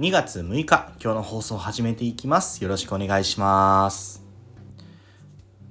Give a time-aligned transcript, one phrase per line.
[0.00, 0.92] 2月6日。
[1.02, 2.62] 今日の放送を始めていきます。
[2.62, 4.22] よろしくお願いします。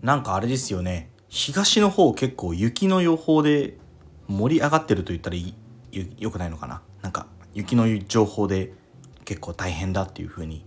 [0.02, 1.10] なんかあれですよね。
[1.30, 3.78] 東の方結構雪の予報で
[4.28, 6.82] 盛り上がってると言ったらよくないのかな。
[7.02, 8.74] なんか雪の情報で
[9.24, 10.66] 結構大変だっていう風に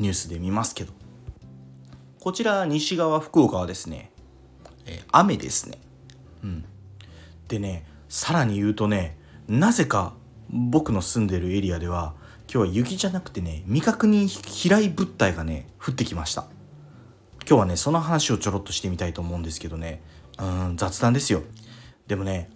[0.00, 0.92] ニュースで見ますけど。
[2.18, 4.10] こちら西側福岡はですね、
[4.84, 5.78] え、雨ですね。
[6.42, 6.64] うん。
[7.46, 10.14] でねさらに言うとねなぜか
[10.50, 12.16] 僕の住んでるエリアでは
[12.48, 16.46] 今日は雪じゃなくてね未確認飛来物体がね降ってきました。
[17.48, 20.02] 今日はねその話をちょろっとしてみたいと思うんですけどね。
[20.38, 21.42] うん雑談ですよ。
[22.06, 22.50] でもね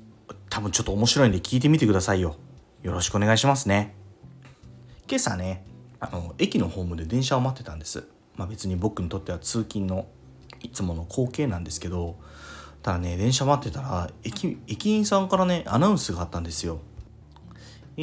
[0.49, 2.37] 多分ちょっと面白いんで聞いてみてくださいよ。
[2.83, 3.95] よろしくお願いしますね。
[5.09, 5.65] 今朝ね
[5.99, 8.05] あの駅のホームで電車を待ってたんです。
[8.37, 10.07] まあ別に僕にとっては通勤の
[10.61, 12.17] いつもの光景なんですけど
[12.83, 16.81] ただね電車待ってたら駅駅員さんからねアナウンスがあったんですよ。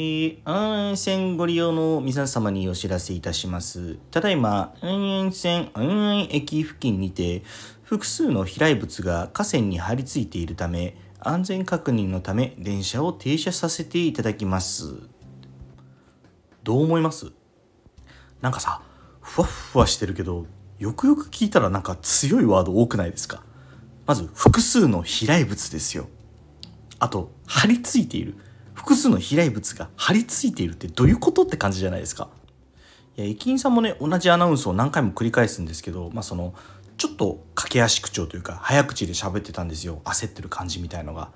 [0.00, 3.96] ー、安線ご利用の皆様にお知らせいたします。
[4.12, 7.42] ただいま、安線安駅付近にて、
[7.82, 14.94] 複数の飛来物が河川に張り付いているため、安全確認のため電車を停車させていただきます。
[16.62, 17.32] どう思います？
[18.40, 18.80] なんかさ、
[19.20, 20.46] ふわふわしてるけど、
[20.78, 23.42] よくよく聞いたらなんか強いワード多くないですか？
[24.06, 26.06] まず、複数の飛来物ですよ。
[27.00, 28.36] あと、張り付いている。
[28.88, 32.30] 複数の飛来物が張り付いているってどういうことって感じじゃないですか。
[33.18, 36.54] いや、駅員さんもね、同じアナウンスを何回も繰り返すんですけど、まあその、
[36.96, 40.00] ちょっと駆け足口調というか、早口で喋ってたんですよ。
[40.06, 41.32] 焦ってる感じみたいのが。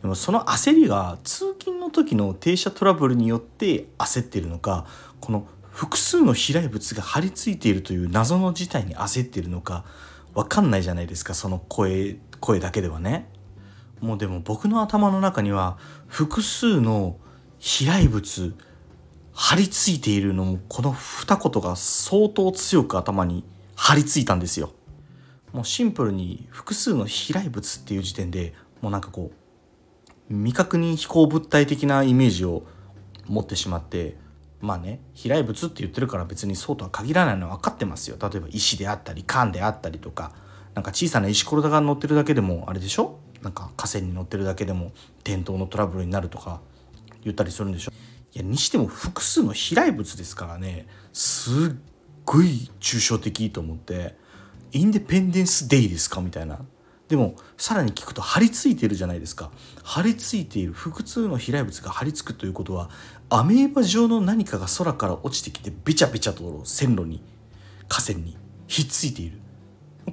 [0.00, 4.86] でもその焦りが通勤の時の停車トラブルによって焦ってるのか、
[5.20, 9.84] この複数の飛来物が張り付いているという謎の事態に焦っているのか、
[10.34, 13.28] わかんないじゃないですか、その声、声だけではね。
[14.02, 17.16] もうでも僕の頭の中には複数の
[17.58, 18.52] 飛来物
[19.32, 23.44] 張り付いているのもこの二言が相当強く頭に
[23.76, 24.72] 張り付いたんですよ。
[25.52, 29.30] もうシンプルに複数の飛来物っていう時点でもうなんかこ
[30.30, 32.64] う未確認飛行物体的なイメージを
[33.26, 34.16] 持ってしまって
[34.60, 40.32] まあね飛来物って言ってるから別にそうとは限らないのは分かってますよ例えば石であったり缶であったりとか
[40.74, 43.18] なんか小さな石ころが乗ってるだけでもあれでしょ？
[43.42, 44.92] なんか河川に乗ってるだけでも
[45.24, 46.60] 転倒のトラブルになるとか
[47.24, 47.92] 言ったりするんでしょ。
[48.34, 51.76] いやにしても複数の飛来物ですからねすっ
[52.24, 54.16] ごい抽象的と思って
[54.72, 56.20] インデペンデンス・デイですか？
[56.20, 56.58] みたいな。
[57.08, 59.50] でもさらに聞くと張り付いてるじゃないですか。
[59.82, 62.88] 張り付いている複数の飛来物が張り付くということは
[63.28, 67.22] アメーバ状の何かが空から落ちてきてべちゃべちゃと線路に
[67.88, 69.40] 河川にひっついている。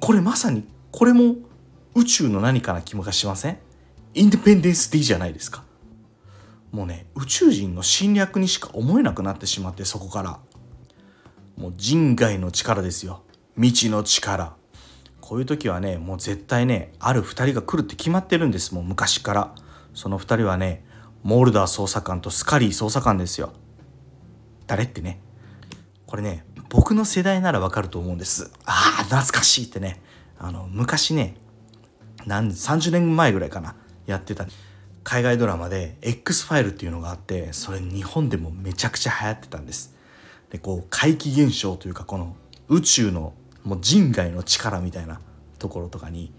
[0.02, 1.36] これまさにこれも
[1.96, 3.58] 宇宙の何かな気もしません？
[4.14, 5.64] インデペンデンス・デイじゃないですか。
[6.72, 10.40] もうね宇宙人の侵略にしか思えなくなってしまってそこから。
[11.58, 13.24] もう人外の力ですよ。
[13.56, 14.56] 未知の力。
[15.20, 18.74] こういう時はねもう絶対ねある2人が来るって決まってるんです。
[18.74, 19.56] もう昔から。
[19.94, 20.86] その2人はね
[21.24, 23.52] モルダー捜査官とスカリー捜査官ですよ。
[24.68, 25.20] 誰ってね。
[26.06, 28.52] これね僕の世代ならわかると思うんです。
[28.66, 30.02] ああ懐かしいってね。
[30.38, 31.36] あの昔ね
[32.26, 33.76] 何30年前ぐらいかな
[34.06, 34.46] やってた。
[35.04, 39.96] 海外ドラマで X ファイルっていうのがあってそれ日本でもめちゃくちゃ流行ってたんです。
[40.52, 42.36] でこう怪奇現象というかこの
[42.68, 45.20] 宇宙のもう人外の力みたいな
[45.58, 46.32] ところとかに、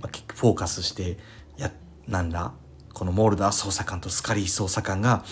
[0.00, 1.18] まあ、フォーカスして
[1.56, 1.70] や
[2.06, 2.52] なんだ
[2.94, 5.24] このモールダー捜査官とスカリー捜査官が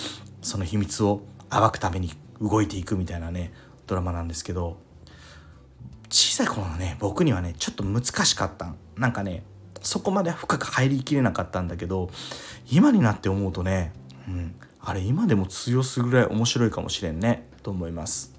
[0.43, 3.52] その秘密を暴くために動いていくみたいなね
[3.87, 4.78] ドラマなんですけど
[6.11, 9.43] 小さい頃のね僕にはねちょっと難しかったなんかね
[9.87, 12.11] そこまで深く入りきれなかったんだけど
[12.71, 13.93] 今になって思うとね、
[14.27, 18.35] うん、あれ今でも通用するぐらい面白いかもしれんねと思います。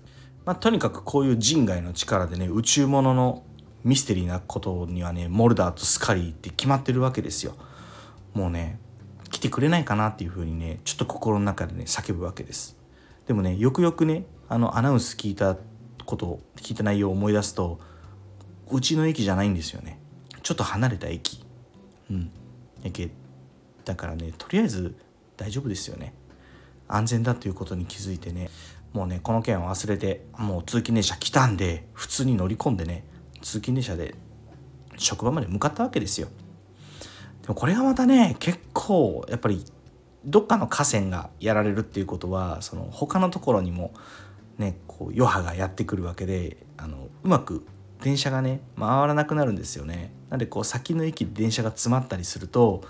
[0.46, 3.44] まあ、とにかくこういう人外の力でね宇宙物の
[3.84, 7.56] ミステリーなことにはねモルダーとスカリーって決まってるわけですよ。
[8.34, 8.80] もうね
[9.30, 12.76] 来てくれないかなっていうふうにねちょっと心の中でね叫ぶわけです。
[13.26, 15.56] でもねよくよくねあのアナウンス聞いた
[16.06, 17.80] こと聞いた内容を思い出すと
[18.70, 20.02] うちの駅じゃないんですよね。
[20.48, 21.44] ちょっと離れた駅。
[22.10, 22.32] うん。
[23.84, 24.96] だからねとりあえず
[25.36, 26.14] 大丈夫ですよね。
[26.88, 28.50] 安全だということに気づいてね。
[28.94, 33.04] もうねこの件を忘れてもう通勤電車来たんで普通に乗り込んでね
[33.42, 34.16] 通勤電車で
[34.96, 36.30] 職場まで向かったわけですよ。
[37.42, 39.66] でもこれがまたね結構やっぱり
[40.24, 43.92] どっかの河川がやられるっていうことはその他のところにも
[44.58, 47.68] ねこう余波がやってくるわけであのうまく
[48.02, 50.12] 電車がね回らなくなるんですよね。
[50.30, 52.84] なんでこう先の駅で電車が詰まったりすると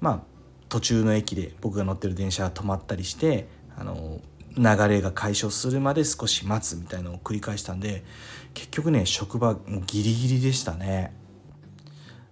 [0.00, 0.20] まあ
[0.68, 4.20] 途中の駅で僕が乗ってる電車が止まったりしてあの
[4.56, 8.04] 流れが解消するまで少し待つみたいのを繰り返したんで
[8.54, 9.56] 結局ね職場
[9.86, 11.14] ギリギリでしたね。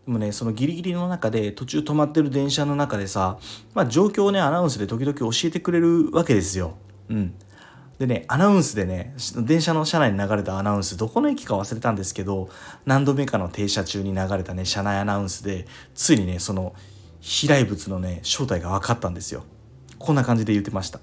[0.07, 3.39] でもねそのギリギリの中で途中止まってる電車の中でさ、
[3.75, 6.75] まあ、状況をねアナウンスで時々教えてくれるわけですよ。
[7.09, 7.35] うん、
[7.99, 12.51] でねアナウンスでね電車の車内に流れたアナウンスどこの駅か忘れたんですけど
[12.85, 16.75] 何度目かの停車中に流れたね車内アナウンスでついにねその
[17.21, 19.45] 飛来物のね正体が分かったんですよ。
[19.99, 21.01] こんな感じで言ってました。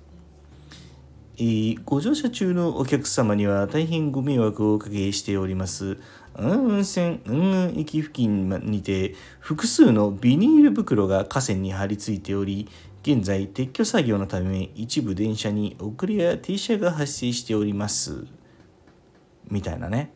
[1.36, 5.98] えー、ご乗車中のお客様には大変ご迷惑をおかけしております。
[6.38, 12.69] 運線運駅付近にて複数のビニール袋が河川に張り付いており、
[13.03, 18.25] 現在撤去作業のため一部電車に遅れや停車が発生しております。
[19.50, 20.13] みたいなね。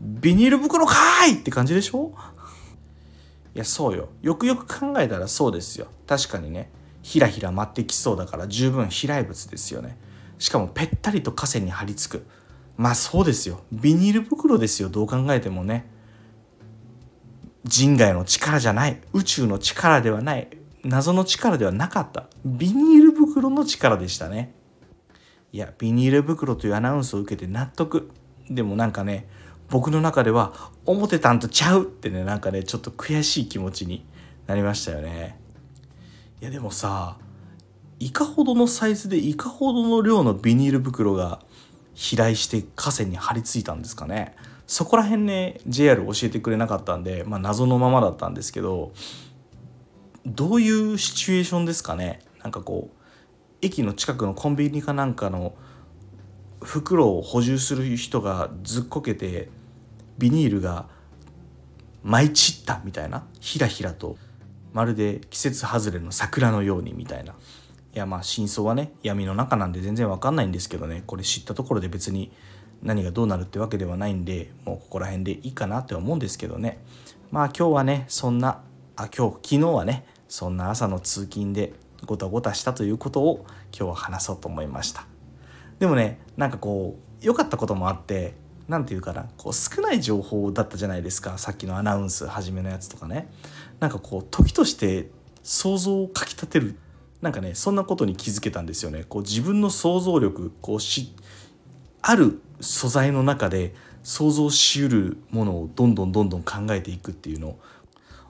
[0.00, 2.12] ビニール袋かーいって感じでしょ？
[3.54, 4.10] いや、そうよ。
[4.22, 5.88] よくよく考えたらそうですよ。
[6.06, 6.70] 確かにね。
[7.02, 9.98] ひらひら舞ってきそうだから十分飛来物ですよね。
[10.36, 12.26] しかもぺったりと河川に張り付く
[12.76, 15.88] まあそうですよビニール袋ですよどう考えてもね
[17.64, 20.48] 人外の力じゃない宇宙の力ではない
[20.84, 22.26] 謎の力ではなかった。
[22.44, 24.54] ビニール袋の力でしたね。
[25.52, 28.10] いやビニール袋というアナウンスを受けて納得。
[28.50, 29.26] でもなんかね
[29.70, 34.04] 僕の中では思ってたんとちゃうってねなんかねちょっと悔しい気持ちに
[34.46, 35.38] なりましたよね。
[36.42, 37.16] いやでもさ
[37.98, 41.40] いかほどのサイズでいかほどの量のビニール袋が
[41.94, 44.34] 飛来して河川に張り付いたんですかね。
[44.66, 48.92] そこら辺ね JR 教えてくれなかったんで、まあ、謎のままだったんですけど
[50.26, 52.20] どういうシチュエーションですかね？
[52.42, 52.96] なんかこう
[53.60, 55.54] 駅の近くのコンビニかなんかの
[56.62, 59.50] 袋を補充する人がずっこけて
[60.16, 60.86] ビニールが
[62.02, 63.26] 舞い散ったみたいな？
[63.40, 64.16] ひらひらと。
[64.72, 67.32] まるで季節外れの桜のようにみたいな。
[67.32, 67.36] い
[67.98, 71.02] やまあ真相はね闇の中なんで全然わかんないんですけどね。
[71.06, 72.32] これ知ったところで別に
[72.82, 76.82] 何がどうなるってわけではないんでもうここら辺でいいかなって思うんですけどね。
[77.30, 78.62] まあ今日はねそんな
[78.96, 81.74] あ今日昨日はねそんな朝の通勤で
[82.06, 85.06] ごたごたしたということを今日は話そうと思いました
[85.78, 88.34] でもねなんかこう良かったこともあって
[88.66, 93.30] 何て言うかなこう少ない情報だったじゃないですかさっきのアナウンス初めのやつとかね
[93.78, 95.08] なんかこう時として
[95.44, 96.80] 想像をかきたてる
[97.22, 99.04] なんかねそんなことに気づけたんですよね。
[99.08, 101.14] こう自分の想像力こうし
[102.02, 103.72] ある素材の中で
[104.02, 107.56] 想像しうるものをどんどんどんどん考えていくっていうの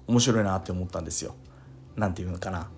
[0.06, 1.34] 面白いなって思ったんですよ。
[1.96, 2.68] なんていうのかな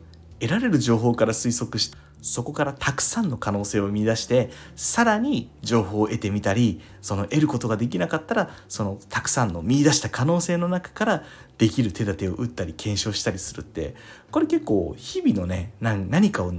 [0.41, 11.25] 得られる情報から推測してそこからたくさんの可能性を見出してさらに情報を得てみたりその得ることができなかったらそのたくさんの見出した可能性の中から
[11.59, 13.95] できる手立てを打ったり検証したりするって
[14.31, 16.53] これ結構日々のね何かを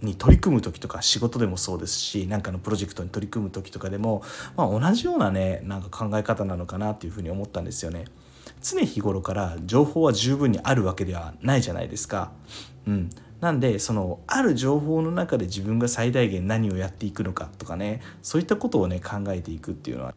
[0.00, 4.22] に取り組む時とか仕事でもそうですし何かのプロジェクトに取り組む時とかでも、
[4.56, 8.04] まあ、同じようなねなんか考え方なのかなっていうふうに思ったんですよね。
[8.60, 12.32] 常日頃から情報は十分にあるわけではないじゃないですか。
[12.86, 13.10] うん、
[13.40, 20.14] なんでそのある情報の中で自分が最大限何をやっていくのかとかねそういったことをね考えていくっていうのは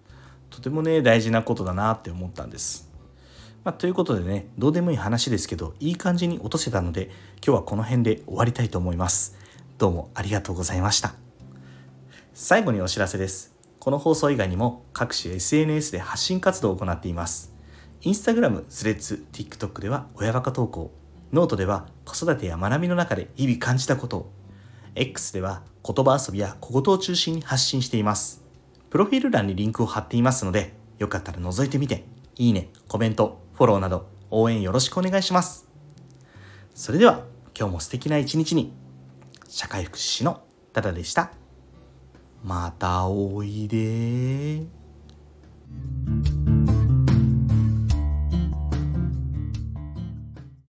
[0.50, 2.89] とてもね大事なことだなって思ったんです。
[3.63, 7.12] まあ、ということでねどうでもいい話ですけどいい感じに落とせたので
[7.45, 9.38] 今日はこの辺で終わりたいと思います。
[9.77, 11.13] どうもありがとうございました。
[12.33, 13.53] 最後にお知らせです。
[13.79, 17.50] この放送以外にも各種 SNS で発信活動を行っています。
[18.03, 20.91] インスタグラム、スレッズ、TikTok では親バカ投稿、
[21.31, 24.31] ノートでは子育てや学びの中で日々感じたことを、
[24.96, 28.43] X では言葉遊びや小言を中心に発信しています。
[28.89, 32.03] プロフィール欄にリンクを貼っていますので、よかったら覗いてみて、
[32.38, 35.67] いいね、コメント、フォローなど応援よろしくお願いします。
[36.74, 38.74] それでは今日も素敵な一日に、
[39.48, 40.41] 社会福祉士の
[40.74, 41.31] ダダでした。
[42.43, 44.63] またおいで